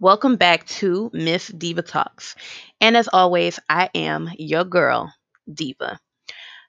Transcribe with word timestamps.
Welcome 0.00 0.36
back 0.36 0.64
to 0.78 1.10
Miss 1.12 1.48
Diva 1.48 1.82
Talks. 1.82 2.36
And 2.80 2.96
as 2.96 3.08
always, 3.12 3.58
I 3.68 3.90
am 3.96 4.30
your 4.38 4.62
girl, 4.62 5.12
Diva. 5.52 5.98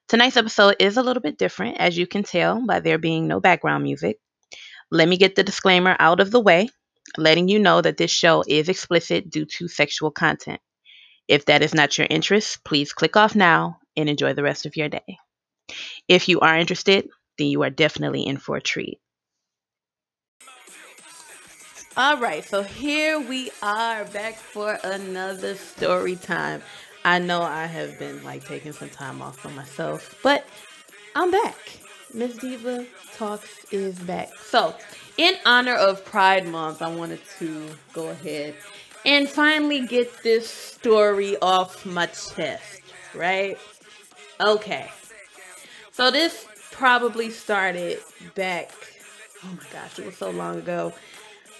Tonight's 0.07 0.35
episode 0.35 0.77
is 0.79 0.97
a 0.97 1.03
little 1.03 1.21
bit 1.21 1.37
different, 1.37 1.77
as 1.77 1.95
you 1.95 2.07
can 2.07 2.23
tell 2.23 2.65
by 2.65 2.79
there 2.79 2.97
being 2.97 3.27
no 3.27 3.39
background 3.39 3.83
music. 3.83 4.17
Let 4.89 5.07
me 5.07 5.15
get 5.15 5.35
the 5.35 5.43
disclaimer 5.43 5.95
out 5.99 6.21
of 6.21 6.31
the 6.31 6.39
way, 6.39 6.69
letting 7.19 7.47
you 7.47 7.59
know 7.59 7.81
that 7.81 7.97
this 7.97 8.09
show 8.09 8.43
is 8.47 8.67
explicit 8.67 9.29
due 9.29 9.45
to 9.57 9.67
sexual 9.67 10.09
content. 10.09 10.59
If 11.27 11.45
that 11.45 11.61
is 11.61 11.75
not 11.75 11.99
your 11.99 12.07
interest, 12.09 12.63
please 12.63 12.93
click 12.93 13.15
off 13.15 13.35
now 13.35 13.77
and 13.95 14.09
enjoy 14.09 14.33
the 14.33 14.43
rest 14.43 14.65
of 14.65 14.75
your 14.75 14.89
day. 14.89 15.19
If 16.07 16.29
you 16.29 16.39
are 16.39 16.57
interested, 16.57 17.07
then 17.37 17.47
you 17.47 17.61
are 17.61 17.69
definitely 17.69 18.25
in 18.25 18.37
for 18.37 18.57
a 18.57 18.61
treat. 18.61 18.99
All 21.99 22.15
right, 22.15 22.47
so 22.47 22.63
here 22.63 23.19
we 23.19 23.51
are 23.61 24.05
back 24.05 24.35
for 24.35 24.79
another 24.85 25.55
story 25.55 26.15
time. 26.15 26.61
I 27.03 27.19
know 27.19 27.41
I 27.41 27.65
have 27.65 27.99
been 27.99 28.23
like 28.23 28.45
taking 28.45 28.71
some 28.71 28.87
time 28.87 29.21
off 29.21 29.37
for 29.37 29.49
myself, 29.49 30.17
but 30.23 30.47
I'm 31.13 31.29
back. 31.29 31.57
Miss 32.13 32.37
Diva 32.37 32.85
Talks 33.17 33.65
is 33.73 33.99
back. 33.99 34.29
So, 34.45 34.75
in 35.17 35.35
honor 35.45 35.73
of 35.73 36.05
Pride 36.05 36.47
Month, 36.47 36.81
I 36.81 36.87
wanted 36.87 37.19
to 37.39 37.67
go 37.91 38.07
ahead 38.07 38.55
and 39.05 39.27
finally 39.27 39.85
get 39.85 40.23
this 40.23 40.49
story 40.49 41.35
off 41.41 41.85
my 41.85 42.05
chest, 42.05 42.79
right? 43.13 43.57
Okay. 44.39 44.89
So, 45.91 46.11
this 46.11 46.45
probably 46.71 47.29
started 47.29 47.99
back, 48.35 48.71
oh 49.43 49.49
my 49.49 49.63
gosh, 49.73 49.99
it 49.99 50.05
was 50.05 50.15
so 50.15 50.29
long 50.29 50.59
ago. 50.59 50.93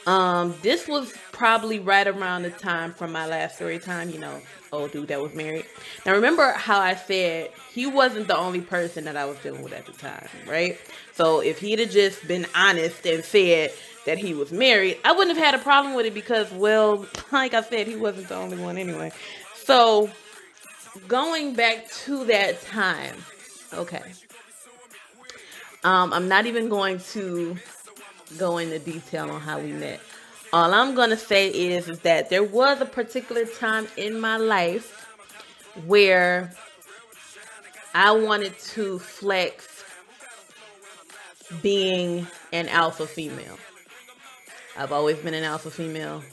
Um, 0.10 0.56
this 0.64 0.88
was 0.88 1.14
probably 1.32 1.78
right 1.78 2.08
around 2.08 2.42
the 2.42 2.50
time 2.50 2.96
from 2.96 3.12
my 3.12 3.28
last 3.28 3.58
story 3.58 3.78
time, 3.78 4.10
you 4.10 4.18
know, 4.18 4.42
old 4.72 4.92
dude 4.92 5.10
that 5.10 5.22
was 5.22 5.36
married. 5.36 5.68
Now 6.04 6.14
remember 6.14 6.52
how 6.54 6.80
I 6.80 6.96
said 6.96 7.52
he 7.72 7.86
wasn't 7.86 8.28
the 8.28 8.36
only 8.36 8.62
person 8.62 9.04
that 9.06 9.16
I 9.16 9.26
was 9.26 9.38
dealing 9.44 9.62
with 9.62 9.72
at 9.72 9.86
the 9.86 9.92
time, 9.92 10.28
right? 10.48 10.80
So 11.14 11.42
if 11.42 11.60
he'd 11.60 11.78
have 11.78 11.92
just 11.92 12.28
been 12.28 12.48
honest 12.56 13.06
and 13.06 13.24
said 13.24 13.72
that 14.08 14.18
he 14.18 14.34
was 14.34 14.52
married, 14.52 14.98
I 15.06 15.12
wouldn't 15.12 15.38
have 15.38 15.46
had 15.46 15.54
a 15.54 15.64
problem 15.64 15.94
with 15.94 16.08
it 16.08 16.16
because, 16.16 16.52
well, 16.54 17.06
like 17.32 17.54
I 17.54 17.62
said, 17.62 17.86
he 17.86 17.96
wasn't 17.96 18.30
the 18.30 18.36
only 18.36 18.58
one 18.58 18.80
anyway. 18.80 19.12
So 19.54 20.10
going 21.08 21.54
back 21.54 21.88
to 22.06 22.26
that 22.26 22.64
time, 22.64 23.16
okay. 23.76 24.02
Um, 25.84 26.12
I'm 26.14 26.28
not 26.28 26.48
even 26.48 26.68
going 26.68 26.98
to 27.12 27.58
go 28.38 28.58
into 28.58 28.80
detail 28.80 29.30
on 29.30 29.42
how 29.42 29.60
we 29.60 29.72
met. 29.72 30.00
All 30.52 30.74
I'm 30.74 30.96
gonna 30.96 31.18
say 31.18 31.50
is, 31.50 31.90
is 31.90 32.00
that 32.00 32.30
there 32.30 32.44
was 32.44 32.82
a 32.82 32.86
particular 32.86 33.46
time 33.46 33.88
in 33.98 34.20
my 34.20 34.38
life 34.38 35.08
where 35.86 36.52
I 37.94 38.12
wanted 38.12 38.58
to 38.60 39.00
flex 39.00 39.84
being 41.62 42.28
an 42.52 42.68
alpha 42.70 43.08
female. 43.08 43.58
I've 44.78 44.92
always 44.92 45.18
been 45.18 45.34
an 45.34 45.44
alpha 45.44 45.72
female. 45.72 46.24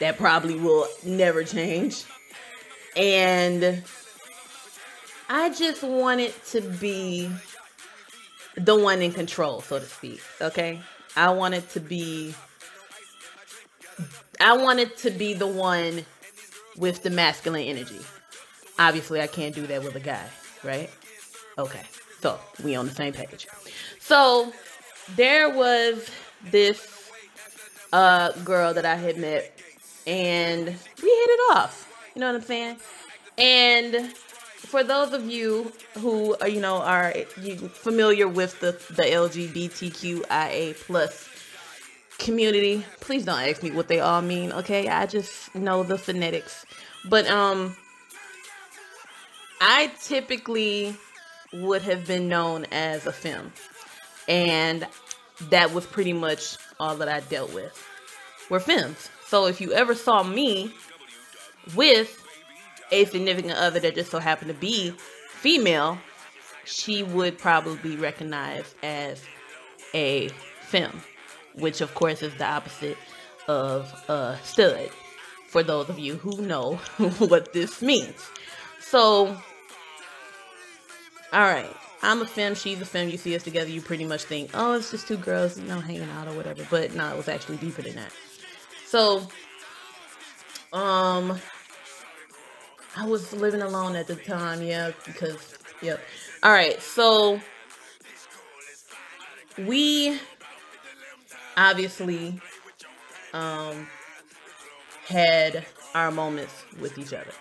That 0.00 0.18
probably 0.18 0.56
will 0.56 0.86
never 1.04 1.44
change. 1.44 2.04
And 2.96 3.82
I 5.28 5.50
just 5.50 5.82
wanted 5.82 6.32
to 6.46 6.60
be 6.60 7.30
the 8.56 8.76
one 8.76 9.02
in 9.02 9.12
control, 9.12 9.60
so 9.62 9.78
to 9.78 9.84
speak. 9.84 10.20
Okay. 10.40 10.80
I 11.16 11.30
wanted 11.30 11.68
to 11.70 11.80
be 11.80 12.34
I 14.40 14.56
wanted 14.56 14.96
to 14.98 15.10
be 15.10 15.34
the 15.34 15.46
one 15.46 16.04
with 16.76 17.02
the 17.02 17.10
masculine 17.10 17.62
energy. 17.62 18.00
Obviously, 18.78 19.20
I 19.20 19.26
can't 19.26 19.54
do 19.54 19.66
that 19.68 19.82
with 19.84 19.94
a 19.94 20.00
guy, 20.00 20.26
right? 20.64 20.90
Okay. 21.56 21.82
So, 22.20 22.38
we 22.62 22.74
on 22.74 22.86
the 22.86 22.94
same 22.94 23.12
page. 23.12 23.46
So, 24.00 24.52
there 25.14 25.50
was 25.50 26.10
this 26.50 27.10
uh 27.92 28.32
girl 28.42 28.74
that 28.74 28.84
I 28.84 28.96
had 28.96 29.18
met 29.18 29.60
and 30.06 30.66
we 30.66 30.72
hit 30.72 30.80
it 31.30 31.56
off. 31.56 31.90
You 32.14 32.20
know 32.20 32.26
what 32.26 32.36
I'm 32.36 32.42
saying? 32.42 32.76
And 33.38 34.12
for 34.64 34.82
those 34.82 35.12
of 35.12 35.30
you 35.30 35.72
who 35.98 36.36
are, 36.40 36.48
you 36.48 36.60
know, 36.60 36.76
are 36.76 37.12
familiar 37.72 38.26
with 38.26 38.60
the 38.60 38.72
the 38.94 39.02
LGBTQIA 39.02 40.74
plus 40.86 41.28
community, 42.18 42.84
please 43.00 43.24
don't 43.24 43.40
ask 43.40 43.62
me 43.62 43.70
what 43.70 43.88
they 43.88 44.00
all 44.00 44.22
mean. 44.22 44.52
Okay, 44.52 44.88
I 44.88 45.06
just 45.06 45.54
know 45.54 45.82
the 45.82 45.98
phonetics, 45.98 46.64
but 47.04 47.26
um, 47.28 47.76
I 49.60 49.92
typically 50.02 50.96
would 51.52 51.82
have 51.82 52.06
been 52.06 52.28
known 52.28 52.66
as 52.72 53.06
a 53.06 53.12
femme, 53.12 53.52
and 54.28 54.86
that 55.50 55.72
was 55.72 55.86
pretty 55.86 56.12
much 56.12 56.56
all 56.80 56.96
that 56.96 57.08
I 57.08 57.20
dealt 57.20 57.52
with 57.52 57.80
were 58.50 58.60
femmes. 58.60 59.10
So 59.26 59.46
if 59.46 59.60
you 59.60 59.72
ever 59.72 59.94
saw 59.94 60.22
me 60.22 60.72
with 61.74 62.23
a 62.90 63.04
significant 63.06 63.54
other 63.54 63.80
that 63.80 63.94
just 63.94 64.10
so 64.10 64.18
happened 64.18 64.48
to 64.48 64.54
be 64.54 64.90
female, 65.28 65.98
she 66.64 67.02
would 67.02 67.38
probably 67.38 67.76
be 67.76 67.96
recognized 67.96 68.74
as 68.82 69.22
a 69.92 70.28
femme, 70.60 71.02
which 71.54 71.80
of 71.80 71.94
course 71.94 72.22
is 72.22 72.34
the 72.34 72.44
opposite 72.44 72.98
of 73.48 73.92
a 74.08 74.38
stud. 74.42 74.90
For 75.48 75.62
those 75.62 75.88
of 75.88 75.98
you 75.98 76.16
who 76.16 76.42
know 76.42 76.74
what 77.18 77.52
this 77.52 77.80
means. 77.80 78.28
So, 78.80 79.36
all 81.32 81.40
right, 81.40 81.70
I'm 82.02 82.20
a 82.22 82.26
femme, 82.26 82.54
she's 82.54 82.80
a 82.80 82.84
femme. 82.84 83.08
You 83.08 83.16
see 83.16 83.34
us 83.36 83.42
together, 83.42 83.70
you 83.70 83.80
pretty 83.80 84.04
much 84.04 84.24
think, 84.24 84.50
oh, 84.54 84.74
it's 84.74 84.90
just 84.90 85.06
two 85.08 85.16
girls, 85.16 85.58
you 85.58 85.66
know, 85.66 85.80
hanging 85.80 86.10
out 86.10 86.28
or 86.28 86.32
whatever. 86.32 86.66
But 86.70 86.94
no, 86.94 87.08
it 87.10 87.16
was 87.16 87.28
actually 87.28 87.56
deeper 87.58 87.82
than 87.82 87.94
that. 87.96 88.12
So, 88.86 89.28
um, 90.72 91.38
I 92.96 93.06
was 93.06 93.32
living 93.32 93.62
alone 93.62 93.96
at 93.96 94.06
the 94.06 94.14
time, 94.14 94.62
yeah, 94.62 94.92
because, 95.04 95.58
yep. 95.82 96.00
All 96.42 96.52
right, 96.52 96.80
so 96.80 97.40
we 99.58 100.18
obviously 101.56 102.40
um, 103.32 103.88
had 105.06 105.64
our 105.94 106.10
moments 106.10 106.64
with 106.80 106.98
each 106.98 107.12
other, 107.12 107.32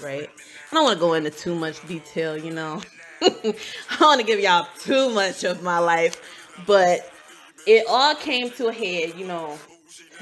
right? 0.00 0.28
I 0.70 0.74
don't 0.74 0.84
want 0.84 0.96
to 0.96 1.00
go 1.00 1.14
into 1.14 1.30
too 1.30 1.54
much 1.54 1.86
detail, 1.88 2.36
you 2.36 2.52
know. 2.52 2.80
I 3.22 3.54
don't 3.98 4.00
want 4.00 4.20
to 4.20 4.26
give 4.26 4.40
y'all 4.40 4.66
too 4.78 5.10
much 5.10 5.44
of 5.44 5.62
my 5.62 5.78
life, 5.78 6.20
but 6.66 7.10
it 7.66 7.84
all 7.88 8.14
came 8.14 8.50
to 8.52 8.68
a 8.68 8.72
head, 8.72 9.14
you 9.16 9.26
know. 9.26 9.58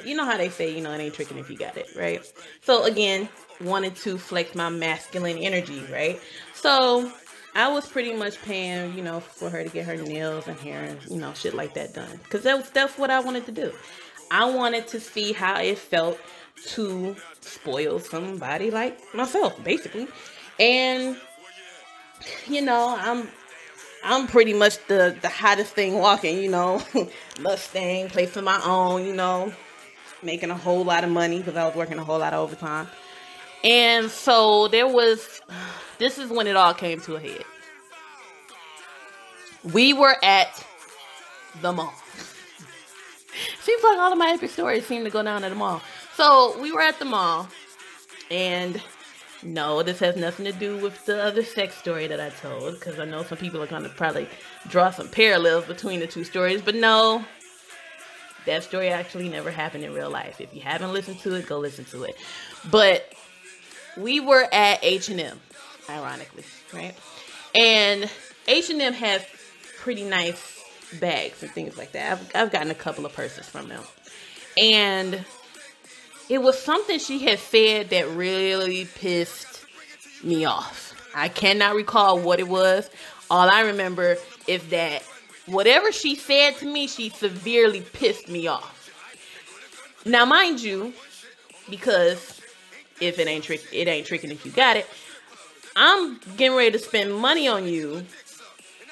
You 0.05 0.17
know 0.17 0.25
how 0.25 0.37
they 0.37 0.49
say, 0.49 0.75
you 0.75 0.81
know, 0.81 0.93
it 0.93 1.01
ain't 1.01 1.15
tricking 1.15 1.39
if 1.39 1.51
you 1.51 1.57
got 1.57 1.77
it, 1.77 1.89
right? 1.97 2.21
So 2.63 2.85
again, 2.85 3.29
wanted 3.61 3.97
to 3.97 4.19
flex 4.19 4.55
my 4.55 4.69
masculine 4.69 5.39
energy, 5.39 5.83
right? 5.91 6.21
So 6.55 7.11
I 7.55 7.69
was 7.69 7.87
pretty 7.89 8.13
much 8.15 8.41
paying, 8.43 8.97
you 8.97 9.03
know, 9.03 9.21
for 9.21 9.51
her 9.51 9.65
to 9.65 9.69
get 9.69 9.87
her 9.87 9.97
nails 9.97 10.47
and 10.47 10.59
hair 10.59 10.85
and, 10.85 10.99
you 11.11 11.19
know, 11.19 11.33
shit 11.35 11.55
like 11.55 11.75
that 11.75 11.95
done. 11.95 12.21
Because 12.23 12.43
that 12.43 12.57
was, 12.57 12.71
that's 12.71 12.97
what 12.99 13.11
I 13.11 13.21
wanted 13.21 13.47
to 13.47 13.53
do. 13.53 13.73
I 14.31 14.51
wanted 14.51 14.87
to 14.89 15.01
see 15.01 15.33
how 15.33 15.61
it 15.61 15.79
felt 15.79 16.19
to 16.67 17.17
spoil 17.41 17.99
somebody 17.99 18.71
like 18.71 18.99
myself, 19.15 19.63
basically. 19.65 20.09
And, 20.61 21.17
you 22.47 22.63
know, 22.63 22.97
I'm 22.99 23.29
I'm 24.05 24.27
pretty 24.27 24.55
much 24.55 24.79
the 24.87 25.17
the 25.21 25.29
hottest 25.29 25.75
thing 25.75 25.95
walking, 25.95 26.39
you 26.39 26.51
know, 26.51 26.83
Mustang, 27.41 28.09
place 28.09 28.37
of 28.37 28.45
my 28.45 28.61
own, 28.65 29.05
you 29.05 29.15
know, 29.15 29.53
making 30.23 30.51
a 30.51 30.57
whole 30.57 30.85
lot 30.85 31.05
of 31.05 31.11
money 31.11 31.39
because 31.39 31.57
I 31.57 31.65
was 31.67 31.75
working 31.75 31.99
a 31.99 32.05
whole 32.05 32.19
lot 32.19 32.33
of 32.33 32.41
overtime. 32.41 32.89
And 33.65 34.11
so 34.11 34.69
there 34.69 34.87
was, 34.87 35.41
this 35.99 36.19
is 36.19 36.31
when 36.31 36.47
it 36.47 36.57
all 36.57 36.75
came 36.75 37.01
to 37.03 37.17
a 37.17 37.21
head. 37.21 37.45
We 39.73 39.93
were 39.93 40.17
at 40.23 40.65
the 41.61 41.73
mall. 41.73 41.93
Seems 43.61 43.83
like 43.83 43.99
all 43.99 44.13
of 44.13 44.19
my 44.19 44.31
epic 44.31 44.51
stories 44.51 44.87
seem 44.87 45.05
to 45.05 45.11
go 45.11 45.23
down 45.23 45.45
at 45.45 45.51
the 45.51 45.57
mall. 45.57 45.83
So 46.15 46.59
we 46.61 46.73
were 46.73 46.81
at 46.81 46.99
the 46.99 47.05
mall, 47.05 47.49
and 48.31 48.81
no, 49.43 49.83
this 49.83 49.99
has 50.01 50.17
nothing 50.17 50.45
to 50.47 50.53
do 50.53 50.77
with 50.79 51.05
the 51.07 51.23
other 51.23 51.45
sex 51.45 51.77
story 51.77 52.07
that 52.07 52.21
I 52.21 52.31
told, 52.31 52.75
because 52.75 52.99
I 52.99 53.05
know 53.05 53.23
some 53.23 53.39
people 53.39 53.63
are 53.63 53.67
going 53.67 53.85
to 53.85 53.89
probably 53.89 54.29
draw 54.69 54.91
some 54.91 55.09
parallels 55.09 55.67
between 55.67 56.01
the 56.01 56.07
two 56.07 56.25
stories, 56.25 56.63
but 56.63 56.75
no, 56.75 57.25
that 58.47 58.65
story 58.65 58.89
actually 58.89 59.29
never 59.29 59.51
happened 59.51 59.85
in 59.85 59.93
real 59.93 60.11
life. 60.11 60.41
If 60.41 60.55
you 60.55 60.61
haven't 60.61 60.93
listened 60.93 61.19
to 61.21 61.35
it, 61.35 61.47
go 61.47 61.59
listen 61.59 61.85
to 61.87 62.05
it. 62.05 62.17
But 62.71 63.13
we 63.97 64.21
were 64.21 64.47
at 64.53 64.81
H&M, 64.83 65.41
ironically, 65.89 66.45
right? 66.73 66.95
And 67.55 68.11
H&M 68.47 68.93
has 68.93 69.25
pretty 69.79 70.05
nice 70.05 70.63
bags 71.01 71.43
and 71.43 71.51
things 71.51 71.77
like 71.77 71.93
that. 71.93 72.13
I've, 72.13 72.31
I've 72.35 72.53
gotten 72.53 72.71
a 72.71 72.75
couple 72.75 73.07
of 73.07 73.13
purses 73.13 73.49
from 73.49 73.69
them. 73.69 73.83
And 74.57 75.25
it 76.29 76.39
was 76.39 76.61
something 76.61 76.99
she 76.99 77.21
had 77.21 77.39
said 77.39 77.91
that 77.91 78.09
really 78.11 78.85
pissed 78.85 79.65
me 80.23 80.45
off. 80.45 80.95
I 81.15 81.29
cannot 81.29 81.75
recall 81.75 82.19
what 82.19 82.39
it 82.39 82.49
was. 82.49 82.91
All 83.31 83.49
I 83.49 83.63
remember 83.63 84.17
is 84.47 84.67
that 84.69 85.03
whatever 85.47 85.93
she 85.93 86.15
said 86.15 86.57
to 86.59 86.67
me, 86.67 86.87
she 86.87 87.09
severely 87.09 87.81
pissed 87.81 88.29
me 88.29 88.47
off. 88.47 88.75
Now, 90.05 90.25
mind 90.25 90.61
you, 90.61 90.93
because 91.69 92.41
if 93.01 93.19
it 93.19 93.27
ain't 93.27 93.45
trick, 93.45 93.67
it 93.73 93.89
ain't 93.89 94.07
tricking 94.07 94.31
if 94.31 94.45
you 94.45 94.53
got 94.53 94.77
it. 94.77 94.87
I'm 95.77 96.19
getting 96.37 96.57
ready 96.57 96.73
to 96.73 96.79
spend 96.79 97.15
money 97.15 97.47
on 97.47 97.67
you, 97.67 98.05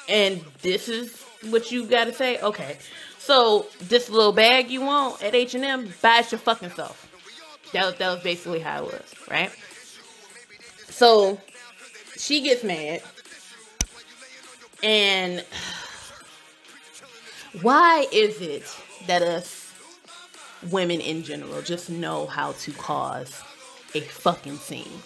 and 0.09 0.41
this 0.63 0.89
is 0.89 1.23
what 1.51 1.73
you 1.73 1.85
got 1.87 2.05
to 2.05 2.13
say. 2.13 2.39
Okay, 2.41 2.79
so 3.19 3.67
this 3.81 4.09
little 4.09 4.33
bag 4.33 4.71
you 4.71 4.83
want 4.83 5.23
at 5.23 5.35
H 5.35 5.55
and 5.55 5.65
M, 5.65 5.93
buy 6.01 6.21
it 6.21 6.31
your 6.31 6.39
fucking 6.39 6.71
self. 6.71 7.03
That 7.73 7.87
was, 7.87 7.95
that 7.97 8.15
was 8.15 8.23
basically 8.23 8.61
how 8.61 8.85
it 8.85 8.93
was, 8.93 9.15
right? 9.29 9.51
So 10.89 11.41
she 12.17 12.41
gets 12.41 12.63
mad, 12.63 13.03
and 14.83 15.45
why 17.63 18.07
is 18.13 18.41
it 18.41 18.65
that 19.07 19.23
us 19.23 19.73
women 20.71 21.01
in 21.01 21.23
general 21.23 21.63
just 21.63 21.91
know 21.91 22.27
how 22.27 22.53
to 22.53 22.73
cause 22.73 23.43
a 23.97 24.01
fucking 24.01 24.59
scene? 24.59 25.03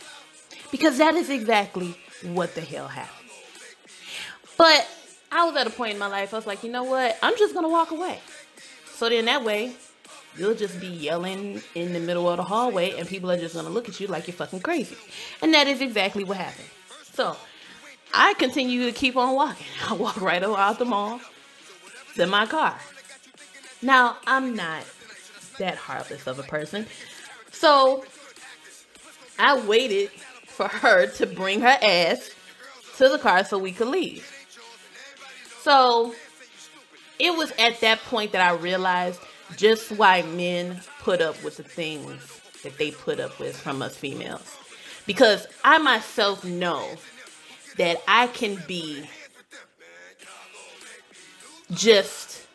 Because 0.70 0.98
that 0.98 1.14
is 1.14 1.30
exactly 1.30 1.96
what 2.22 2.54
the 2.54 2.60
hell 2.60 2.88
happened. 2.88 3.30
But 4.56 4.86
I 5.32 5.44
was 5.44 5.56
at 5.56 5.66
a 5.66 5.70
point 5.70 5.94
in 5.94 5.98
my 5.98 6.06
life, 6.06 6.34
I 6.34 6.36
was 6.36 6.46
like, 6.46 6.62
you 6.62 6.70
know 6.70 6.84
what? 6.84 7.16
I'm 7.22 7.36
just 7.38 7.54
gonna 7.54 7.68
walk 7.68 7.90
away. 7.90 8.18
So 8.92 9.08
then 9.08 9.24
that 9.26 9.44
way, 9.44 9.72
you'll 10.36 10.54
just 10.54 10.80
be 10.80 10.86
yelling 10.86 11.62
in 11.74 11.92
the 11.92 12.00
middle 12.00 12.28
of 12.28 12.36
the 12.36 12.42
hallway 12.42 12.98
and 12.98 13.08
people 13.08 13.30
are 13.30 13.38
just 13.38 13.54
gonna 13.54 13.70
look 13.70 13.88
at 13.88 14.00
you 14.00 14.06
like 14.06 14.26
you're 14.26 14.34
fucking 14.36 14.60
crazy. 14.60 14.96
And 15.42 15.54
that 15.54 15.66
is 15.66 15.80
exactly 15.80 16.24
what 16.24 16.36
happened. 16.36 16.68
So 17.14 17.36
I 18.12 18.34
continue 18.34 18.84
to 18.86 18.92
keep 18.92 19.16
on 19.16 19.34
walking. 19.34 19.66
I 19.88 19.94
walk 19.94 20.20
right 20.20 20.42
out 20.42 20.78
the 20.78 20.84
mall 20.84 21.20
to 22.16 22.26
my 22.26 22.46
car. 22.46 22.76
Now, 23.82 24.18
I'm 24.26 24.54
not 24.54 24.84
that 25.58 25.76
heartless 25.76 26.26
of 26.26 26.38
a 26.38 26.42
person. 26.42 26.86
So 27.50 28.04
I 29.40 29.58
waited 29.66 30.10
for 30.44 30.68
her 30.68 31.06
to 31.06 31.26
bring 31.26 31.60
her 31.62 31.78
ass 31.82 32.30
to 32.98 33.08
the 33.08 33.18
car 33.18 33.44
so 33.44 33.58
we 33.58 33.72
could 33.72 33.88
leave. 33.88 34.30
So 35.62 36.14
it 37.18 37.36
was 37.36 37.52
at 37.58 37.80
that 37.80 38.00
point 38.00 38.32
that 38.32 38.46
I 38.46 38.54
realized 38.54 39.20
just 39.56 39.90
why 39.92 40.22
men 40.22 40.80
put 41.00 41.20
up 41.20 41.42
with 41.42 41.56
the 41.56 41.62
things 41.62 42.40
that 42.62 42.76
they 42.76 42.90
put 42.90 43.20
up 43.20 43.38
with 43.40 43.56
from 43.56 43.80
us 43.82 43.96
females. 43.96 44.56
Because 45.06 45.46
I 45.64 45.78
myself 45.78 46.44
know 46.44 46.86
that 47.78 48.02
I 48.06 48.26
can 48.28 48.62
be 48.66 49.08
just 51.72 52.46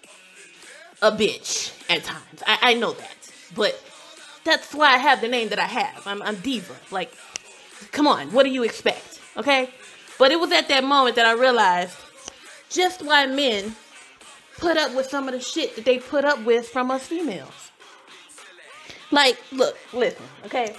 a 1.01 1.11
bitch 1.11 1.73
at 1.89 2.03
times. 2.03 2.43
I, 2.45 2.59
I 2.61 2.73
know 2.75 2.93
that. 2.93 3.15
But 3.55 3.81
that's 4.45 4.73
why 4.73 4.93
I 4.93 4.97
have 4.97 5.19
the 5.19 5.27
name 5.27 5.49
that 5.49 5.59
I 5.59 5.65
have. 5.65 6.07
I'm, 6.07 6.21
I'm 6.21 6.35
diva. 6.37 6.75
Like, 6.91 7.11
come 7.91 8.07
on, 8.07 8.31
what 8.31 8.43
do 8.43 8.49
you 8.49 8.63
expect? 8.63 9.19
Okay? 9.35 9.69
But 10.17 10.31
it 10.31 10.39
was 10.39 10.51
at 10.53 10.69
that 10.69 10.83
moment 10.83 11.17
that 11.17 11.25
I 11.25 11.33
realized 11.33 11.97
just 12.69 13.03
why 13.03 13.25
men 13.25 13.75
put 14.57 14.77
up 14.77 14.95
with 14.95 15.07
some 15.07 15.27
of 15.27 15.33
the 15.33 15.41
shit 15.41 15.75
that 15.75 15.83
they 15.83 15.97
put 15.97 16.23
up 16.23 16.41
with 16.45 16.69
from 16.69 16.91
us 16.91 17.05
females. 17.05 17.71
Like, 19.11 19.37
look, 19.51 19.77
listen, 19.93 20.23
okay? 20.45 20.75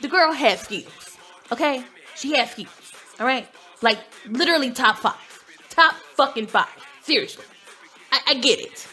The 0.00 0.08
girl 0.08 0.32
has 0.32 0.60
skills, 0.60 1.18
okay? 1.52 1.84
She 2.16 2.36
has 2.36 2.50
skills, 2.50 2.92
all 3.18 3.26
right? 3.26 3.46
Like, 3.82 3.98
literally 4.26 4.70
top 4.70 4.98
five. 4.98 5.14
Top 5.68 5.94
fucking 6.14 6.46
five. 6.46 6.68
Seriously. 7.02 7.44
I, 8.12 8.20
I 8.28 8.34
get 8.34 8.60
it. 8.60 8.86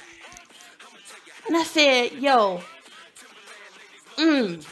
And 1.48 1.58
I 1.58 1.64
said, 1.64 2.14
yo, 2.14 2.62
mm, 4.18 4.66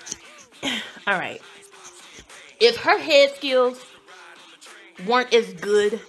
all 1.08 1.18
right. 1.20 1.42
If 2.60 2.78
her 2.78 2.98
head 2.98 3.36
skills 3.36 3.84
weren't 5.06 5.34
as 5.34 5.54
good 5.54 6.00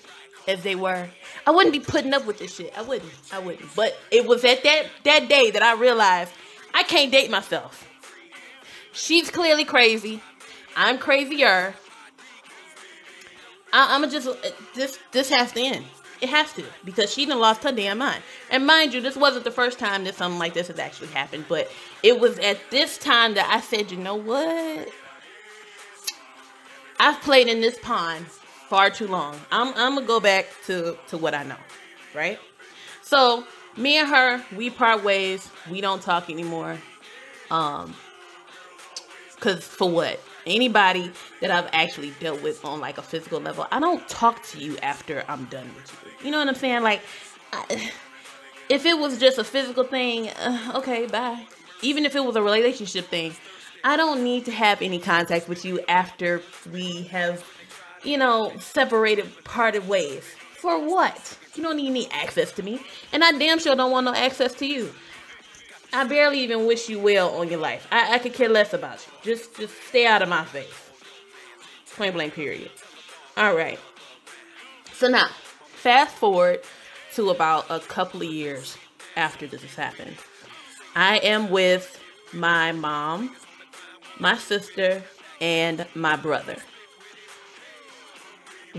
as 0.46 0.62
they 0.62 0.74
were, 0.74 1.08
I 1.46 1.50
wouldn't 1.50 1.72
be 1.72 1.80
putting 1.80 2.14
up 2.14 2.26
with 2.26 2.38
this 2.38 2.54
shit. 2.54 2.76
I 2.76 2.82
wouldn't. 2.82 3.12
I 3.32 3.38
wouldn't. 3.38 3.74
But 3.74 3.96
it 4.10 4.26
was 4.26 4.44
at 4.44 4.62
that 4.62 4.86
that 5.04 5.28
day 5.28 5.50
that 5.50 5.62
I 5.62 5.74
realized 5.74 6.32
I 6.74 6.82
can't 6.82 7.12
date 7.12 7.30
myself. 7.30 7.88
She's 8.92 9.30
clearly 9.30 9.64
crazy. 9.64 10.22
I'm 10.74 10.98
crazier. 10.98 11.74
I, 13.72 13.96
am 13.96 14.08
just 14.10 14.28
this. 14.74 14.98
This 15.12 15.30
has 15.30 15.52
to 15.52 15.60
end. 15.60 15.84
It 16.20 16.30
has 16.30 16.52
to 16.54 16.64
because 16.84 17.12
she 17.12 17.26
done 17.26 17.38
lost 17.38 17.62
her 17.64 17.72
damn 17.72 17.98
mind. 17.98 18.22
And 18.50 18.66
mind 18.66 18.94
you, 18.94 19.00
this 19.00 19.16
wasn't 19.16 19.44
the 19.44 19.50
first 19.50 19.78
time 19.78 20.04
that 20.04 20.14
something 20.14 20.38
like 20.38 20.54
this 20.54 20.68
has 20.68 20.78
actually 20.78 21.08
happened. 21.08 21.44
But 21.48 21.70
it 22.02 22.18
was 22.18 22.38
at 22.38 22.58
this 22.70 22.96
time 22.96 23.34
that 23.34 23.48
I 23.50 23.60
said, 23.60 23.90
you 23.90 23.98
know 23.98 24.14
what? 24.14 24.88
I've 26.98 27.20
played 27.20 27.48
in 27.48 27.60
this 27.60 27.78
pond 27.82 28.26
far 28.26 28.90
too 28.90 29.06
long. 29.06 29.38
I'm 29.52 29.68
I'm 29.76 29.94
gonna 29.94 30.06
go 30.06 30.20
back 30.20 30.46
to 30.66 30.96
to 31.08 31.18
what 31.18 31.34
I 31.34 31.42
know, 31.44 31.56
right? 32.14 32.38
So 33.02 33.44
me 33.76 33.98
and 33.98 34.08
her, 34.08 34.42
we 34.56 34.70
part 34.70 35.04
ways. 35.04 35.48
We 35.70 35.80
don't 35.80 36.02
talk 36.02 36.30
anymore. 36.30 36.78
Um, 37.50 37.94
cause 39.38 39.64
for 39.64 39.90
what? 39.90 40.20
Anybody 40.46 41.10
that 41.40 41.50
I've 41.50 41.68
actually 41.72 42.12
dealt 42.20 42.42
with 42.42 42.64
on 42.64 42.80
like 42.80 42.98
a 42.98 43.02
physical 43.02 43.40
level, 43.40 43.66
I 43.72 43.80
don't 43.80 44.06
talk 44.08 44.42
to 44.48 44.58
you 44.58 44.78
after 44.78 45.24
I'm 45.28 45.46
done 45.46 45.68
with 45.74 46.04
you. 46.04 46.26
You 46.26 46.30
know 46.30 46.38
what 46.38 46.48
I'm 46.48 46.54
saying? 46.54 46.82
Like, 46.82 47.02
I, 47.52 47.90
if 48.68 48.86
it 48.86 48.98
was 48.98 49.18
just 49.18 49.38
a 49.38 49.44
physical 49.44 49.84
thing, 49.84 50.28
uh, 50.28 50.72
okay, 50.76 51.06
bye. 51.06 51.46
Even 51.82 52.04
if 52.04 52.14
it 52.14 52.24
was 52.24 52.36
a 52.36 52.42
relationship 52.42 53.06
thing, 53.06 53.34
I 53.84 53.96
don't 53.96 54.24
need 54.24 54.44
to 54.46 54.52
have 54.52 54.80
any 54.82 54.98
contact 54.98 55.48
with 55.48 55.64
you 55.64 55.80
after 55.88 56.42
we 56.72 57.02
have 57.04 57.44
you 58.06 58.16
know, 58.16 58.52
separated, 58.58 59.26
parted 59.44 59.86
ways. 59.88 60.24
For 60.58 60.78
what? 60.78 61.36
You 61.54 61.62
don't 61.62 61.76
need 61.76 61.88
any 61.88 62.10
access 62.10 62.52
to 62.52 62.62
me. 62.62 62.80
And 63.12 63.24
I 63.24 63.32
damn 63.32 63.58
sure 63.58 63.74
don't 63.74 63.90
want 63.90 64.04
no 64.04 64.14
access 64.14 64.54
to 64.54 64.66
you. 64.66 64.92
I 65.96 66.04
barely 66.04 66.40
even 66.40 66.66
wish 66.66 66.88
you 66.88 66.98
well 66.98 67.36
on 67.36 67.48
your 67.48 67.60
life. 67.60 67.86
I, 67.90 68.14
I 68.14 68.18
could 68.18 68.34
care 68.34 68.48
less 68.48 68.72
about 68.72 69.06
you. 69.06 69.34
Just 69.34 69.56
just 69.56 69.74
stay 69.88 70.06
out 70.06 70.22
of 70.22 70.28
my 70.28 70.44
face. 70.44 70.90
Point 71.96 72.14
blank 72.14 72.34
period. 72.34 72.70
Alright. 73.36 73.80
So 74.92 75.08
now, 75.08 75.28
fast 75.64 76.14
forward 76.16 76.60
to 77.14 77.30
about 77.30 77.66
a 77.70 77.80
couple 77.80 78.22
of 78.22 78.28
years 78.28 78.76
after 79.16 79.46
this 79.46 79.62
has 79.62 79.74
happened. 79.74 80.16
I 80.94 81.18
am 81.18 81.50
with 81.50 82.00
my 82.32 82.72
mom, 82.72 83.34
my 84.18 84.36
sister, 84.36 85.02
and 85.40 85.86
my 85.94 86.16
brother 86.16 86.56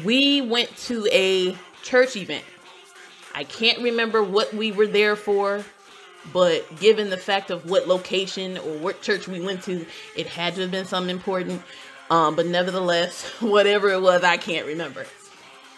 we 0.03 0.41
went 0.41 0.75
to 0.77 1.07
a 1.11 1.55
church 1.83 2.15
event. 2.15 2.43
I 3.33 3.43
can't 3.43 3.81
remember 3.81 4.23
what 4.23 4.53
we 4.53 4.71
were 4.71 4.87
there 4.87 5.15
for, 5.15 5.63
but 6.33 6.79
given 6.79 7.09
the 7.09 7.17
fact 7.17 7.51
of 7.51 7.69
what 7.69 7.87
location 7.87 8.57
or 8.57 8.77
what 8.77 9.01
church 9.01 9.27
we 9.27 9.39
went 9.39 9.63
to, 9.63 9.85
it 10.15 10.27
had 10.27 10.55
to 10.55 10.61
have 10.61 10.71
been 10.71 10.85
something 10.85 11.15
important. 11.15 11.61
Um, 12.09 12.35
but 12.35 12.45
nevertheless, 12.45 13.23
whatever 13.39 13.89
it 13.89 14.01
was, 14.01 14.23
I 14.23 14.37
can't 14.37 14.65
remember. 14.65 15.05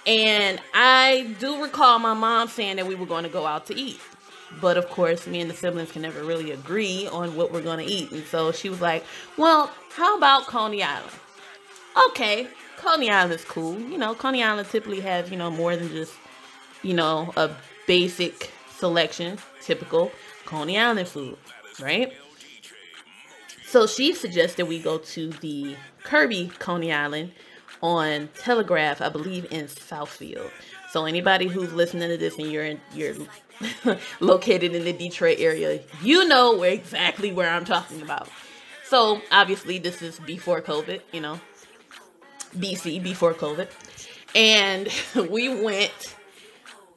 And 0.07 0.59
I 0.73 1.35
do 1.39 1.61
recall 1.61 1.99
my 1.99 2.13
mom 2.13 2.47
saying 2.47 2.77
that 2.77 2.87
we 2.87 2.95
were 2.95 3.05
going 3.05 3.23
to 3.23 3.29
go 3.29 3.45
out 3.45 3.67
to 3.67 3.75
eat. 3.75 3.99
But 4.59 4.77
of 4.77 4.89
course, 4.89 5.27
me 5.27 5.41
and 5.41 5.49
the 5.49 5.55
siblings 5.55 5.91
can 5.91 6.01
never 6.01 6.23
really 6.23 6.51
agree 6.51 7.07
on 7.11 7.35
what 7.35 7.51
we're 7.51 7.61
going 7.61 7.85
to 7.85 7.91
eat. 7.91 8.11
And 8.11 8.25
so 8.25 8.51
she 8.51 8.69
was 8.69 8.81
like, 8.81 9.03
Well, 9.37 9.71
how 9.91 10.17
about 10.17 10.47
Coney 10.47 10.81
Island? 10.81 11.11
Okay, 12.09 12.47
Coney 12.77 13.11
Island 13.11 13.33
is 13.33 13.45
cool. 13.45 13.79
You 13.79 13.97
know, 13.97 14.15
Coney 14.15 14.41
Island 14.41 14.67
typically 14.69 15.01
has, 15.01 15.29
you 15.29 15.37
know, 15.37 15.51
more 15.51 15.75
than 15.75 15.89
just, 15.89 16.13
you 16.81 16.93
know, 16.93 17.31
a 17.37 17.51
basic 17.85 18.51
selection, 18.79 19.37
typical 19.61 20.11
Coney 20.45 20.79
Island 20.79 21.07
food, 21.07 21.37
right? 21.81 22.13
So 23.65 23.85
she 23.85 24.13
suggested 24.13 24.67
we 24.67 24.79
go 24.79 24.97
to 24.97 25.29
the 25.29 25.75
Kirby 26.03 26.51
Coney 26.59 26.91
Island 26.91 27.33
on 27.83 28.29
Telegraph, 28.37 29.01
I 29.01 29.09
believe 29.09 29.45
in 29.51 29.65
Southfield. 29.65 30.49
So 30.91 31.05
anybody 31.05 31.47
who's 31.47 31.71
listening 31.71 32.09
to 32.09 32.17
this 32.17 32.37
and 32.37 32.51
you're 32.51 32.65
in, 32.65 32.81
you're 32.95 33.15
located 34.19 34.73
in 34.73 34.85
the 34.85 34.93
Detroit 34.93 35.37
area, 35.39 35.81
you 36.01 36.27
know 36.27 36.57
where 36.57 36.71
exactly 36.71 37.31
where 37.31 37.49
I'm 37.49 37.65
talking 37.65 38.01
about. 38.01 38.27
So 38.85 39.21
obviously 39.31 39.77
this 39.77 40.01
is 40.01 40.19
before 40.19 40.61
COVID, 40.61 41.01
you 41.11 41.21
know, 41.21 41.39
BC 42.57 43.03
before 43.03 43.35
COVID. 43.35 43.67
And 44.33 44.89
we 45.29 45.63
went 45.63 46.15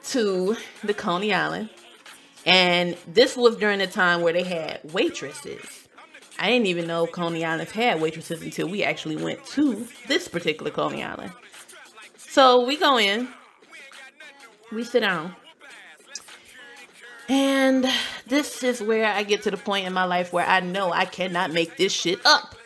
to 0.04 0.56
the 0.82 0.94
Coney 0.94 1.32
Island. 1.32 1.70
And 2.44 2.96
this 3.06 3.36
was 3.36 3.56
during 3.56 3.78
the 3.78 3.86
time 3.86 4.22
where 4.22 4.32
they 4.32 4.42
had 4.42 4.80
waitresses. 4.92 5.88
I 6.38 6.48
didn't 6.48 6.66
even 6.66 6.86
know 6.86 7.06
Coney 7.06 7.44
Island 7.44 7.70
had 7.70 8.00
waitresses 8.00 8.42
until 8.42 8.68
we 8.68 8.82
actually 8.82 9.16
went 9.16 9.44
to 9.46 9.86
this 10.08 10.26
particular 10.26 10.70
Coney 10.70 11.02
Island. 11.02 11.32
So 12.16 12.66
we 12.66 12.76
go 12.76 12.98
in, 12.98 13.28
we 14.72 14.84
sit 14.84 15.00
down, 15.00 15.36
and 17.28 17.88
this 18.26 18.62
is 18.62 18.80
where 18.82 19.06
I 19.06 19.22
get 19.22 19.42
to 19.42 19.50
the 19.50 19.56
point 19.56 19.86
in 19.86 19.92
my 19.92 20.04
life 20.04 20.32
where 20.32 20.46
I 20.46 20.60
know 20.60 20.92
I 20.92 21.04
cannot 21.04 21.52
make 21.52 21.76
this 21.76 21.92
shit 21.92 22.18
up. 22.24 22.56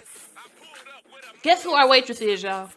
Guess 1.43 1.63
who 1.63 1.73
our 1.73 1.89
waitress 1.89 2.21
is, 2.21 2.43
y'all? 2.43 2.71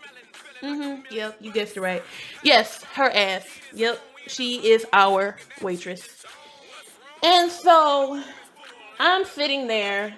Mm-hmm. 0.62 1.14
Yep, 1.14 1.38
you 1.40 1.52
guessed 1.52 1.78
it 1.78 1.82
right. 1.82 2.04
Yes, 2.44 2.84
her 2.96 3.10
ass. 3.10 3.48
Yep, 3.74 4.00
she 4.30 4.72
is 4.72 4.86
our 4.94 5.38
waitress. 5.62 6.26
And 7.24 7.52
so 7.52 8.24
I'm 9.00 9.26
sitting 9.26 9.68
there. 9.68 10.16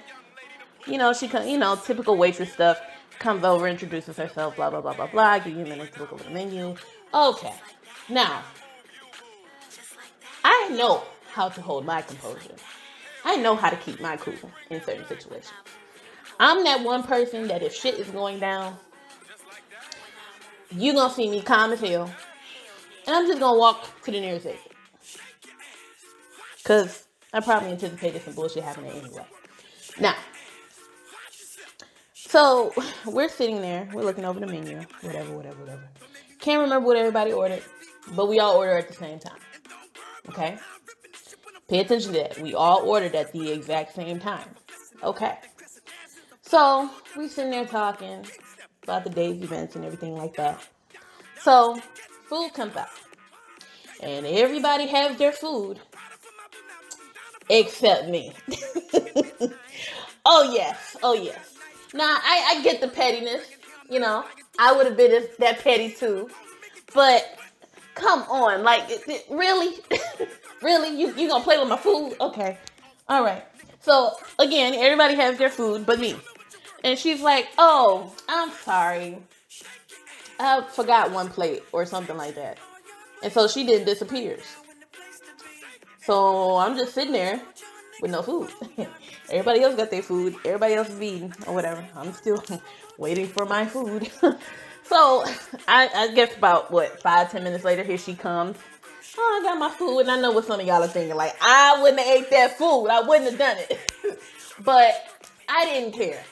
You 0.87 0.97
know, 0.97 1.13
she 1.13 1.27
you 1.45 1.57
know, 1.57 1.75
typical 1.75 2.17
waitress 2.17 2.51
stuff. 2.53 2.79
Comes 3.19 3.43
over, 3.43 3.67
introduces 3.67 4.17
herself, 4.17 4.55
blah 4.55 4.71
blah 4.71 4.81
blah 4.81 4.93
blah 4.93 5.07
blah. 5.07 5.37
Give 5.39 5.55
you 5.55 5.63
a 5.63 5.69
minute 5.69 5.93
to 5.93 5.99
look 5.99 6.11
over 6.11 6.23
the 6.23 6.31
menu. 6.31 6.75
Okay. 7.13 7.53
Now, 8.09 8.43
I 10.43 10.69
know 10.69 11.03
how 11.31 11.49
to 11.49 11.61
hold 11.61 11.85
my 11.85 12.01
composure. 12.01 12.55
I 13.23 13.35
know 13.37 13.55
how 13.55 13.69
to 13.69 13.75
keep 13.75 14.01
my 14.01 14.17
cool 14.17 14.33
in 14.71 14.83
certain 14.83 15.07
situations. 15.07 15.53
I'm 16.39 16.63
that 16.63 16.83
one 16.83 17.03
person 17.03 17.47
that 17.49 17.61
if 17.61 17.75
shit 17.75 17.99
is 17.99 18.07
going 18.07 18.39
down, 18.39 18.75
you 20.71 20.93
gonna 20.93 21.13
see 21.13 21.29
me 21.29 21.41
calm 21.41 21.71
as 21.71 21.79
hell. 21.79 22.09
And 23.11 23.17
I'm 23.17 23.27
just 23.27 23.41
gonna 23.41 23.59
walk 23.59 24.01
to 24.03 24.11
the 24.11 24.21
nearest 24.21 24.45
exit. 24.45 24.71
Cause 26.63 27.03
I 27.33 27.41
probably 27.41 27.71
anticipated 27.71 28.21
some 28.21 28.35
bullshit 28.35 28.63
happening 28.63 28.91
anyway. 28.91 29.25
Now, 29.99 30.15
so 32.13 32.73
we're 33.05 33.27
sitting 33.27 33.59
there, 33.59 33.89
we're 33.91 34.03
looking 34.03 34.23
over 34.23 34.39
the 34.39 34.47
menu, 34.47 34.79
whatever, 35.01 35.35
whatever, 35.35 35.59
whatever. 35.59 35.89
Can't 36.39 36.61
remember 36.61 36.87
what 36.87 36.95
everybody 36.95 37.33
ordered, 37.33 37.63
but 38.15 38.29
we 38.29 38.39
all 38.39 38.55
order 38.55 38.77
at 38.77 38.87
the 38.87 38.93
same 38.93 39.19
time. 39.19 39.39
Okay? 40.29 40.57
Pay 41.67 41.79
attention 41.81 42.13
to 42.13 42.19
that. 42.19 42.39
We 42.39 42.53
all 42.53 42.87
ordered 42.87 43.13
at 43.13 43.33
the 43.33 43.51
exact 43.51 43.93
same 43.93 44.21
time. 44.21 44.47
Okay. 45.03 45.37
So 46.43 46.89
we 47.17 47.27
sitting 47.27 47.51
there 47.51 47.65
talking 47.65 48.25
about 48.83 49.03
the 49.03 49.09
day's 49.09 49.43
events 49.43 49.75
and 49.75 49.83
everything 49.83 50.15
like 50.15 50.37
that. 50.37 50.65
So 51.41 51.77
food 52.31 52.53
comes 52.53 52.77
out. 52.77 52.87
And 54.01 54.25
everybody 54.25 54.87
has 54.87 55.17
their 55.17 55.33
food 55.33 55.81
except 57.49 58.07
me. 58.07 58.31
oh 60.25 60.49
yes, 60.53 60.95
oh 61.03 61.13
yes. 61.13 61.57
Now 61.93 62.17
I, 62.23 62.55
I 62.55 62.63
get 62.63 62.79
the 62.79 62.87
pettiness, 62.87 63.45
you 63.89 63.99
know. 63.99 64.23
I 64.57 64.71
would 64.71 64.85
have 64.85 64.95
been 64.95 65.27
that 65.39 65.59
petty 65.59 65.91
too. 65.91 66.29
But 66.93 67.37
come 67.95 68.21
on, 68.23 68.63
like 68.63 68.89
it, 68.89 69.03
it, 69.07 69.25
really? 69.29 69.75
Really? 70.61 70.95
You 70.95 71.07
you 71.15 71.27
gonna 71.27 71.43
play 71.43 71.57
with 71.57 71.69
my 71.69 71.75
food? 71.75 72.15
Okay. 72.21 72.55
All 73.09 73.23
right. 73.23 73.43
So 73.79 74.11
again, 74.37 74.75
everybody 74.75 75.15
has 75.15 75.39
their 75.39 75.49
food 75.49 75.87
but 75.87 75.99
me. 75.99 76.15
And 76.83 76.99
she's 76.99 77.19
like, 77.19 77.47
"Oh, 77.57 78.13
I'm 78.29 78.51
sorry. 78.51 79.17
I 80.41 80.63
forgot 80.67 81.11
one 81.11 81.29
plate 81.29 81.63
or 81.71 81.85
something 81.85 82.17
like 82.17 82.35
that." 82.35 82.57
And 83.23 83.31
so 83.31 83.47
she 83.47 83.65
then 83.65 83.85
disappears. 83.85 84.43
So 86.03 86.57
I'm 86.57 86.75
just 86.75 86.93
sitting 86.93 87.13
there 87.13 87.39
with 88.01 88.11
no 88.11 88.21
food. 88.21 88.49
Everybody 89.29 89.61
else 89.61 89.75
got 89.75 89.91
their 89.91 90.01
food. 90.01 90.35
Everybody 90.43 90.73
else 90.73 90.89
is 90.89 91.01
eating 91.01 91.33
or 91.45 91.53
whatever. 91.53 91.87
I'm 91.95 92.11
still 92.13 92.43
waiting 92.97 93.27
for 93.27 93.45
my 93.45 93.65
food. 93.65 94.09
so 94.83 95.23
I, 95.67 95.89
I 95.93 96.13
guess 96.15 96.35
about 96.35 96.71
what 96.71 97.01
five 97.01 97.31
ten 97.31 97.43
minutes 97.43 97.63
later, 97.63 97.83
here 97.83 97.97
she 97.97 98.15
comes 98.15 98.57
oh, 99.17 99.39
I 99.41 99.45
got 99.45 99.57
my 99.57 99.69
food, 99.69 99.99
and 100.01 100.11
I 100.11 100.19
know 100.19 100.31
what 100.31 100.45
some 100.45 100.59
of 100.59 100.65
y'all 100.65 100.83
are 100.83 100.87
thinking. 100.87 101.15
Like, 101.15 101.35
I 101.41 101.81
wouldn't 101.81 101.99
have 101.99 102.09
ate 102.09 102.29
that 102.31 102.57
food. 102.57 102.87
I 102.87 103.01
wouldn't 103.01 103.29
have 103.29 103.39
done 103.39 103.57
it. 103.57 104.19
but 104.63 104.93
I 105.47 105.65
didn't 105.65 105.93
care. 105.93 106.23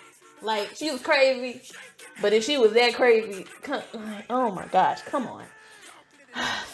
Like, 0.41 0.75
she 0.75 0.91
was 0.91 1.01
crazy. 1.01 1.61
But 2.21 2.33
if 2.33 2.43
she 2.43 2.57
was 2.57 2.73
that 2.73 2.93
crazy, 2.95 3.45
come, 3.61 3.81
oh 4.29 4.51
my 4.51 4.65
gosh, 4.67 5.01
come 5.03 5.27
on. 5.27 5.45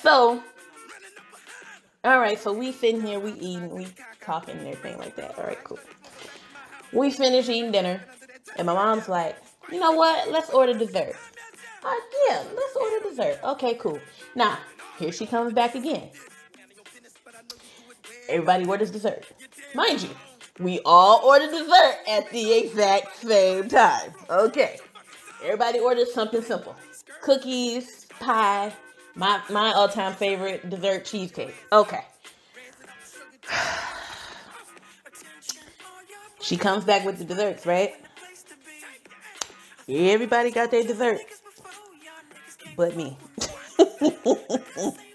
So, 0.02 0.44
all 2.04 2.20
right, 2.20 2.40
so 2.40 2.52
we 2.54 2.72
sitting 2.72 3.02
here, 3.02 3.20
we 3.20 3.34
eating, 3.34 3.70
we 3.70 3.88
talking 4.22 4.58
and 4.58 4.68
everything 4.68 4.98
like 4.98 5.16
that. 5.18 5.38
All 5.38 5.46
right, 5.46 5.64
cool. 5.64 5.80
We 6.92 7.12
finish 7.12 7.48
eating 7.50 7.72
dinner, 7.72 8.02
and 8.58 8.66
my 8.66 8.74
mom's 8.74 9.08
like, 9.08 9.38
you 9.72 9.80
know 9.80 9.92
what? 9.92 10.30
Let's 10.32 10.50
order 10.50 10.74
dessert. 10.74 11.16
Uh, 11.84 11.94
yeah, 12.28 12.44
let's 12.56 12.76
order 12.76 13.10
dessert. 13.10 13.40
Okay, 13.44 13.76
cool. 13.76 14.00
Now, 14.36 14.58
here 14.98 15.12
she 15.12 15.26
comes 15.26 15.54
back 15.54 15.76
again. 15.76 16.10
Everybody 18.30 18.66
orders 18.66 18.90
dessert. 18.90 19.26
Mind 19.76 20.02
you, 20.02 20.10
we 20.60 20.80
all 20.86 21.24
order 21.24 21.48
dessert 21.48 21.98
at 22.08 22.30
the 22.32 22.54
exact 22.54 23.18
same 23.18 23.68
time. 23.68 24.14
Okay. 24.30 24.80
Everybody 25.44 25.80
orders 25.80 26.14
something 26.14 26.42
simple. 26.42 26.76
Cookies, 27.22 28.06
pie, 28.20 28.74
my 29.16 29.42
my 29.50 29.72
all-time 29.74 30.14
favorite 30.14 30.70
dessert 30.70 31.06
cheesecake. 31.06 31.56
Okay. 31.72 32.04
She 36.42 36.58
comes 36.58 36.84
back 36.84 37.04
with 37.04 37.18
the 37.18 37.26
desserts, 37.26 37.66
right? 37.66 37.96
Everybody 39.90 40.52
got 40.52 40.70
their 40.70 40.84
dessert. 40.84 41.18
But 42.78 42.96
me. 42.96 43.18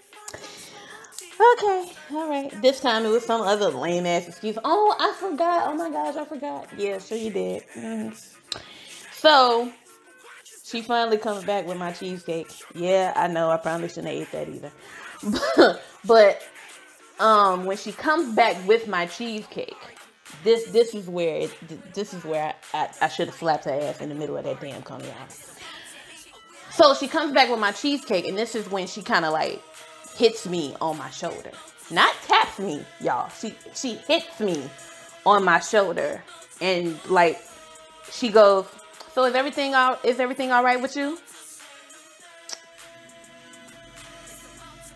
Okay, 1.53 1.91
all 2.11 2.29
right. 2.29 2.61
This 2.61 2.79
time 2.81 3.03
it 3.05 3.09
was 3.09 3.25
some 3.25 3.41
other 3.41 3.69
lame 3.69 4.05
ass 4.05 4.27
excuse. 4.27 4.57
Oh, 4.63 4.95
I 4.99 5.13
forgot. 5.19 5.67
Oh 5.67 5.73
my 5.73 5.89
gosh, 5.89 6.15
I 6.15 6.25
forgot. 6.25 6.67
Yeah, 6.77 6.99
sure 6.99 7.17
you 7.17 7.31
did. 7.31 7.63
Mm. 7.75 8.15
So 9.13 9.71
she 10.71 10.81
finally 10.81 11.17
comes 11.17 11.43
back 11.43 11.67
with 11.67 11.77
my 11.77 11.91
cheesecake. 11.91 12.49
Yeah, 12.73 13.13
I 13.15 13.27
know. 13.27 13.49
I 13.49 13.57
probably 13.57 13.89
shouldn't 13.89 14.07
have 14.07 14.21
ate 14.21 14.31
that 14.31 14.49
either. 14.49 15.79
but 16.05 16.41
um, 17.19 17.65
when 17.65 17.77
she 17.77 17.91
comes 17.91 18.33
back 18.35 18.65
with 18.67 18.87
my 18.87 19.05
cheesecake, 19.05 19.75
this 20.43 20.71
this 20.71 20.95
is 20.95 21.07
where 21.07 21.41
it, 21.41 21.93
this 21.93 22.13
is 22.13 22.23
where 22.23 22.53
I, 22.73 22.77
I, 22.77 22.89
I 23.01 23.07
should 23.09 23.27
have 23.27 23.35
slapped 23.35 23.65
her 23.65 23.71
ass 23.71 24.01
in 24.01 24.09
the 24.09 24.15
middle 24.15 24.37
of 24.37 24.45
that 24.45 24.61
damn 24.61 24.81
Coney 24.81 25.05
Island. 25.05 25.33
So 26.71 26.93
she 26.93 27.07
comes 27.07 27.33
back 27.33 27.49
with 27.49 27.59
my 27.59 27.73
cheesecake, 27.73 28.25
and 28.25 28.37
this 28.37 28.55
is 28.55 28.69
when 28.71 28.87
she 28.87 29.01
kind 29.01 29.25
of 29.25 29.33
like 29.33 29.61
hits 30.15 30.47
me 30.47 30.75
on 30.81 30.97
my 30.97 31.09
shoulder. 31.09 31.51
Not 31.91 32.13
taps 32.25 32.59
me, 32.59 32.85
y'all. 33.01 33.29
She 33.29 33.53
she 33.75 33.95
hits 33.95 34.39
me 34.39 34.63
on 35.25 35.43
my 35.43 35.59
shoulder 35.59 36.23
and 36.61 36.97
like 37.09 37.39
she 38.11 38.29
goes, 38.29 38.65
"So 39.13 39.25
is 39.25 39.35
everything 39.35 39.75
all 39.75 39.97
is 40.03 40.19
everything 40.19 40.51
all 40.51 40.63
right 40.63 40.81
with 40.81 40.95
you?" 40.95 41.17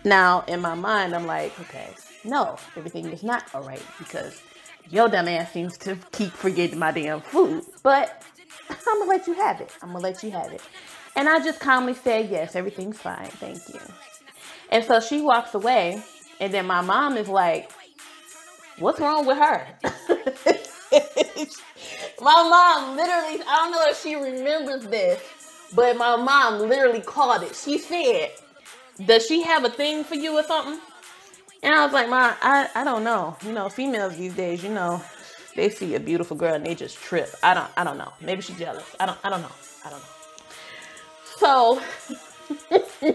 Now, 0.04 0.44
in 0.46 0.60
my 0.60 0.74
mind, 0.74 1.14
I'm 1.16 1.26
like, 1.26 1.58
okay, 1.60 1.88
no, 2.22 2.56
everything 2.76 3.06
is 3.06 3.24
not 3.24 3.44
all 3.52 3.62
right 3.62 3.82
because 3.98 4.40
your 4.88 5.08
dumb 5.08 5.26
ass 5.26 5.52
seems 5.52 5.76
to 5.78 5.96
keep 6.12 6.30
forgetting 6.32 6.78
my 6.78 6.92
damn 6.92 7.20
food. 7.20 7.64
But 7.82 8.22
I'm 8.70 9.00
gonna 9.00 9.10
let 9.10 9.26
you 9.26 9.34
have 9.34 9.60
it. 9.60 9.72
I'm 9.82 9.88
gonna 9.88 10.04
let 10.04 10.22
you 10.22 10.30
have 10.30 10.52
it. 10.52 10.62
And 11.16 11.28
I 11.28 11.40
just 11.40 11.58
calmly 11.58 11.94
said, 11.94 12.30
yes, 12.30 12.54
everything's 12.54 12.98
fine. 12.98 13.26
Thank 13.26 13.68
you. 13.68 13.80
And 14.70 14.84
so 14.84 15.00
she 15.00 15.20
walks 15.20 15.54
away, 15.54 16.02
and 16.38 16.54
then 16.54 16.66
my 16.66 16.82
mom 16.82 17.16
is 17.16 17.28
like, 17.28 17.72
What's 18.78 19.00
wrong 19.00 19.24
with 19.24 19.38
her? 19.38 19.66
my 22.26 22.42
mom 22.42 22.96
literally, 22.96 23.40
I 23.48 23.56
don't 23.56 23.70
know 23.70 23.84
if 23.86 24.02
she 24.02 24.16
remembers 24.16 24.84
this, 24.88 25.22
but 25.72 25.96
my 25.96 26.16
mom 26.16 26.58
literally 26.68 27.00
called 27.00 27.44
it. 27.44 27.54
She 27.54 27.78
said, 27.78 28.32
Does 29.06 29.24
she 29.26 29.42
have 29.42 29.64
a 29.64 29.70
thing 29.70 30.02
for 30.02 30.16
you 30.16 30.36
or 30.36 30.42
something? 30.42 30.80
And 31.62 31.72
I 31.72 31.84
was 31.84 31.94
like, 31.94 32.08
Mom, 32.10 32.34
I, 32.42 32.68
I 32.74 32.82
don't 32.82 33.04
know. 33.04 33.36
You 33.46 33.52
know, 33.52 33.68
females 33.68 34.16
these 34.16 34.34
days, 34.34 34.64
you 34.64 34.70
know, 34.70 35.00
they 35.54 35.70
see 35.70 35.94
a 35.94 36.00
beautiful 36.00 36.36
girl 36.36 36.54
and 36.54 36.66
they 36.66 36.74
just 36.74 36.98
trip. 36.98 37.32
I 37.44 37.54
don't 37.54 37.70
I 37.76 37.84
don't 37.84 37.96
know. 37.96 38.12
Maybe 38.20 38.42
she's 38.42 38.58
jealous. 38.58 38.96
I 38.98 39.06
don't 39.06 39.18
I 39.22 39.30
don't 39.30 39.42
know. 39.42 39.52
I 39.84 39.90
don't 39.90 40.00
know. 40.00 40.06
So 41.36 41.80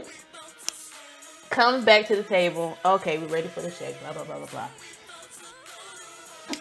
comes 1.49 1.83
back 1.83 2.07
to 2.07 2.15
the 2.15 2.23
table. 2.23 2.77
Okay, 2.85 3.17
we're 3.17 3.27
ready 3.27 3.49
for 3.49 3.59
the 3.61 3.71
shake. 3.71 3.99
Blah 3.99 4.13
blah 4.13 4.23
blah 4.23 4.37
blah 4.37 4.47
blah, 4.47 4.69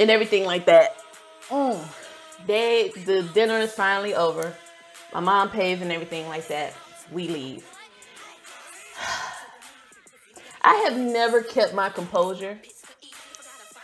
and 0.00 0.10
everything 0.10 0.44
like 0.46 0.66
that. 0.66 0.96
Mm. 1.48 1.80
They 2.46 2.92
the 3.04 3.22
dinner 3.34 3.58
is 3.58 3.72
finally 3.72 4.14
over. 4.14 4.54
My 5.12 5.20
mom 5.20 5.50
pays 5.50 5.82
and 5.82 5.92
everything 5.92 6.28
like 6.28 6.48
that. 6.48 6.74
We 7.12 7.28
leave. 7.28 7.66
I 10.62 10.74
have 10.88 10.98
never 10.98 11.42
kept 11.42 11.74
my 11.74 11.90
composure 11.90 12.58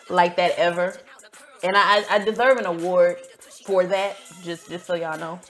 like 0.08 0.36
that 0.36 0.52
ever, 0.58 0.96
and 1.62 1.76
I 1.76 2.04
I 2.10 2.18
deserve 2.18 2.58
an 2.58 2.66
award 2.66 3.18
for 3.64 3.84
that. 3.84 4.16
Just 4.42 4.68
just 4.68 4.86
so 4.86 4.94
y'all 4.94 5.18
know. 5.18 5.40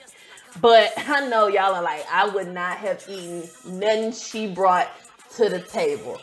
But 0.61 0.93
I 0.97 1.27
know 1.27 1.47
y'all 1.47 1.75
are 1.75 1.83
like, 1.83 2.05
I 2.11 2.27
would 2.27 2.47
not 2.47 2.77
have 2.77 3.03
eaten 3.07 3.49
nothing 3.65 4.11
she 4.11 4.47
brought 4.47 4.89
to 5.35 5.49
the 5.49 5.59
table. 5.59 6.19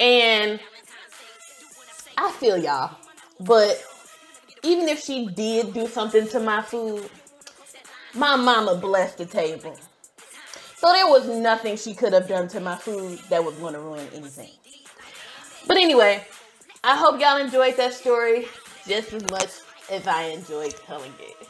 And 0.00 0.60
I 2.16 2.30
feel 2.32 2.58
y'all. 2.58 2.96
But 3.40 3.82
even 4.62 4.88
if 4.88 5.02
she 5.02 5.26
did 5.28 5.74
do 5.74 5.86
something 5.86 6.26
to 6.28 6.40
my 6.40 6.62
food, 6.62 7.08
my 8.14 8.36
mama 8.36 8.74
blessed 8.76 9.18
the 9.18 9.26
table. 9.26 9.76
So 10.76 10.92
there 10.92 11.06
was 11.06 11.28
nothing 11.28 11.76
she 11.76 11.94
could 11.94 12.12
have 12.12 12.28
done 12.28 12.48
to 12.48 12.60
my 12.60 12.76
food 12.76 13.18
that 13.30 13.44
was 13.44 13.54
going 13.56 13.74
to 13.74 13.80
ruin 13.80 14.06
anything. 14.14 14.50
But 15.66 15.76
anyway, 15.76 16.24
I 16.84 16.96
hope 16.96 17.20
y'all 17.20 17.38
enjoyed 17.38 17.76
that 17.76 17.92
story 17.92 18.46
just 18.86 19.12
as 19.12 19.28
much 19.30 19.50
as 19.90 20.06
I 20.06 20.24
enjoyed 20.24 20.74
telling 20.86 21.12
it. 21.20 21.48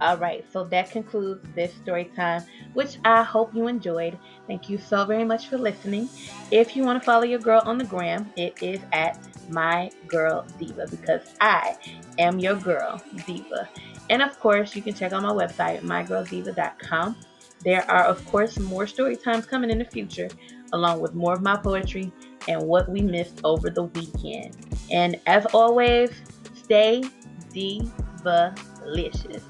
All 0.00 0.16
right, 0.16 0.44
so 0.50 0.64
that 0.64 0.90
concludes 0.90 1.46
this 1.54 1.74
story 1.74 2.10
time, 2.16 2.42
which 2.72 2.96
I 3.04 3.22
hope 3.22 3.54
you 3.54 3.66
enjoyed. 3.66 4.18
Thank 4.46 4.70
you 4.70 4.78
so 4.78 5.04
very 5.04 5.24
much 5.24 5.48
for 5.48 5.58
listening. 5.58 6.08
If 6.50 6.74
you 6.74 6.84
want 6.84 7.02
to 7.02 7.04
follow 7.04 7.24
your 7.24 7.38
girl 7.38 7.62
on 7.66 7.76
the 7.76 7.84
gram, 7.84 8.32
it 8.36 8.62
is 8.62 8.80
at 8.92 9.18
my 9.50 9.90
girl 10.06 10.46
diva 10.58 10.86
because 10.90 11.34
I 11.40 11.76
am 12.18 12.38
your 12.38 12.54
girl 12.54 13.02
diva. 13.26 13.68
And 14.08 14.22
of 14.22 14.40
course, 14.40 14.74
you 14.74 14.80
can 14.80 14.94
check 14.94 15.12
out 15.12 15.22
my 15.22 15.32
website, 15.32 15.82
mygirldiva.com. 15.82 17.16
There 17.62 17.88
are, 17.90 18.04
of 18.04 18.24
course, 18.26 18.58
more 18.58 18.86
story 18.86 19.16
times 19.16 19.44
coming 19.44 19.68
in 19.68 19.78
the 19.78 19.84
future, 19.84 20.28
along 20.72 21.00
with 21.00 21.14
more 21.14 21.34
of 21.34 21.42
my 21.42 21.56
poetry 21.56 22.10
and 22.48 22.62
what 22.62 22.88
we 22.88 23.02
missed 23.02 23.42
over 23.44 23.68
the 23.68 23.82
weekend. 23.82 24.56
And 24.90 25.20
as 25.26 25.44
always, 25.52 26.10
stay 26.54 27.04
diva-licious. 27.52 29.42